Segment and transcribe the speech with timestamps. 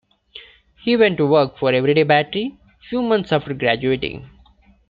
[0.83, 4.27] He went to work for Eveready Battery a few months after graduating.